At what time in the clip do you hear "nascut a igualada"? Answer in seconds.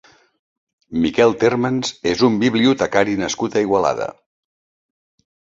3.23-4.09